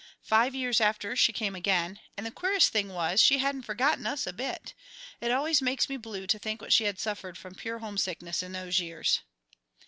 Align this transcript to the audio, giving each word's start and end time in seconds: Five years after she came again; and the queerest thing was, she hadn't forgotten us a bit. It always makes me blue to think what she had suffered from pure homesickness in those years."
Five 0.23 0.55
years 0.55 0.81
after 0.81 1.15
she 1.15 1.31
came 1.31 1.53
again; 1.53 1.99
and 2.17 2.25
the 2.25 2.31
queerest 2.31 2.73
thing 2.73 2.89
was, 2.89 3.21
she 3.21 3.37
hadn't 3.37 3.61
forgotten 3.61 4.07
us 4.07 4.25
a 4.25 4.33
bit. 4.33 4.73
It 5.19 5.29
always 5.31 5.61
makes 5.61 5.89
me 5.89 5.95
blue 5.95 6.25
to 6.25 6.39
think 6.39 6.59
what 6.59 6.73
she 6.73 6.85
had 6.85 6.97
suffered 6.99 7.37
from 7.37 7.53
pure 7.53 7.77
homesickness 7.77 8.41
in 8.41 8.51
those 8.53 8.79
years." 8.79 9.19